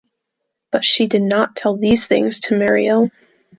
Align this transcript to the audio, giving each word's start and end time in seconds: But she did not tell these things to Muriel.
But 0.71 0.83
she 0.83 1.05
did 1.05 1.21
not 1.21 1.55
tell 1.55 1.77
these 1.77 2.07
things 2.07 2.39
to 2.39 2.57
Muriel. 2.57 3.11